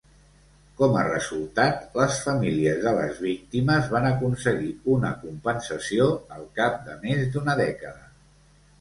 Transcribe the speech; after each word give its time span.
Com 0.77 0.95
a 1.01 1.03
resultat, 1.07 1.83
les 1.99 2.17
famílies 2.29 2.81
de 2.87 2.95
les 3.01 3.21
víctimes 3.27 3.93
van 3.93 4.09
aconseguir 4.13 4.73
una 4.97 5.15
compensació 5.29 6.11
al 6.41 6.53
cap 6.61 6.85
de 6.91 7.01
més 7.07 7.27
d'una 7.37 7.61
dècada. 7.67 8.15